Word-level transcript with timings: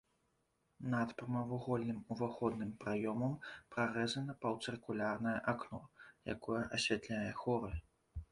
Над 0.91 1.09
прамавугольным 1.17 1.99
уваходным 2.13 2.71
праёмам 2.85 3.35
прарэзана 3.75 4.35
паўцыркульнае 4.45 5.37
акно, 5.53 5.79
якое 6.37 6.61
асвятляе 6.79 7.29
хоры. 7.43 7.71